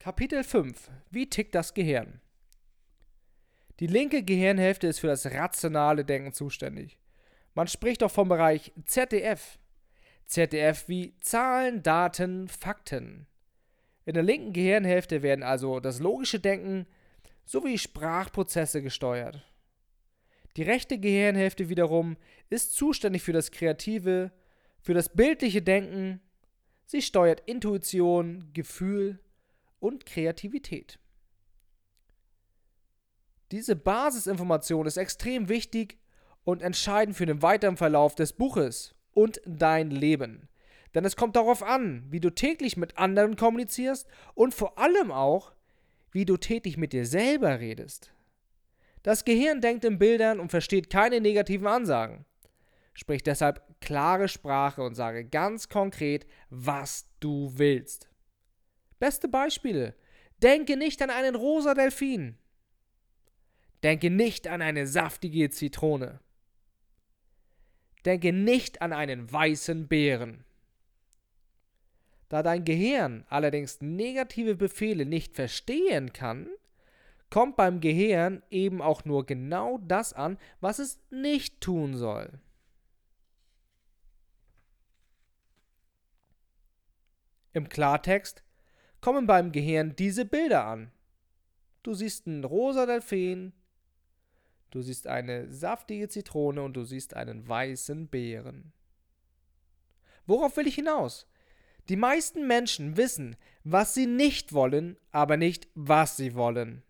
[0.00, 2.20] Kapitel 5 Wie tickt das Gehirn?
[3.80, 7.00] Die linke Gehirnhälfte ist für das rationale Denken zuständig.
[7.54, 9.58] Man spricht auch vom Bereich ZDF.
[10.24, 13.26] ZDF wie Zahlen, Daten, Fakten.
[14.04, 16.86] In der linken Gehirnhälfte werden also das logische Denken
[17.44, 19.42] sowie Sprachprozesse gesteuert.
[20.56, 22.16] Die rechte Gehirnhälfte wiederum
[22.50, 24.30] ist zuständig für das kreative,
[24.80, 26.20] für das bildliche Denken.
[26.86, 29.18] Sie steuert Intuition, Gefühl
[29.80, 30.98] und Kreativität.
[33.50, 35.98] Diese Basisinformation ist extrem wichtig
[36.44, 40.48] und entscheidend für den weiteren Verlauf des Buches und dein Leben.
[40.94, 45.52] Denn es kommt darauf an, wie du täglich mit anderen kommunizierst und vor allem auch,
[46.12, 48.12] wie du täglich mit dir selber redest.
[49.02, 52.24] Das Gehirn denkt in Bildern und versteht keine negativen Ansagen.
[52.94, 58.07] Sprich deshalb klare Sprache und sage ganz konkret, was du willst.
[58.98, 59.94] Beste Beispiele.
[60.42, 62.36] Denke nicht an einen rosa Delfin.
[63.82, 66.20] Denke nicht an eine saftige Zitrone.
[68.04, 70.44] Denke nicht an einen weißen Bären.
[72.28, 76.48] Da dein Gehirn allerdings negative Befehle nicht verstehen kann,
[77.30, 82.38] kommt beim Gehirn eben auch nur genau das an, was es nicht tun soll.
[87.52, 88.42] Im Klartext
[89.00, 90.90] kommen beim Gehirn diese Bilder an.
[91.82, 93.52] Du siehst einen rosa Delfin,
[94.70, 98.72] du siehst eine saftige Zitrone und du siehst einen weißen Bären.
[100.26, 101.26] Worauf will ich hinaus?
[101.88, 106.82] Die meisten Menschen wissen, was sie nicht wollen, aber nicht, was sie wollen.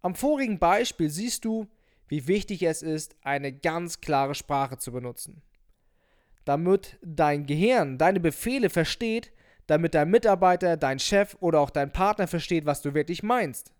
[0.00, 1.66] Am vorigen Beispiel siehst du,
[2.08, 5.42] wie wichtig es ist, eine ganz klare Sprache zu benutzen.
[6.44, 9.32] Damit dein Gehirn deine Befehle versteht,
[9.66, 13.72] damit dein Mitarbeiter, dein Chef oder auch dein Partner versteht, was du wirklich meinst.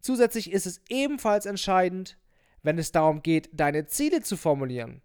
[0.00, 2.18] Zusätzlich ist es ebenfalls entscheidend,
[2.62, 5.02] wenn es darum geht, deine Ziele zu formulieren.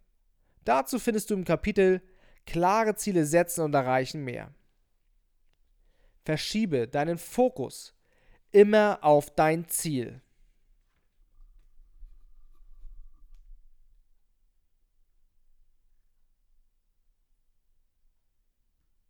[0.64, 2.02] Dazu findest du im Kapitel
[2.46, 4.54] klare Ziele setzen und erreichen mehr.
[6.24, 7.94] Verschiebe deinen Fokus
[8.52, 10.22] immer auf dein Ziel.